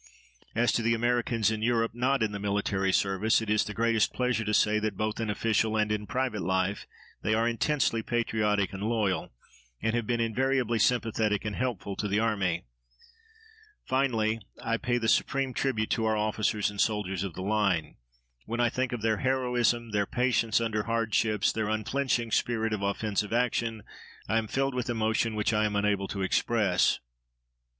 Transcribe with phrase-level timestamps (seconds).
[0.55, 4.11] As to the Americans in Europe not in the military service, it is the greatest
[4.13, 6.87] pleasure to say that, both in official and in private life,
[7.21, 9.31] they are intensely patriotic and loyal,
[9.79, 12.63] and have been invariably sympathetic and helpful to the army.
[13.85, 17.97] Finally, I pay the supreme tribute to our officers and soldiers of the line.
[18.45, 23.33] When I think of their heroism, their patience under hardships, their unflinching spirit of offensive
[23.33, 23.83] action,
[24.27, 26.97] I am filled with emotion which I am unable to express.